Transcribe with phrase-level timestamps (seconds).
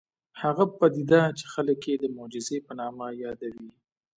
[0.41, 3.69] هغه پدیده چې خلک یې د معجزې په نامه یادوي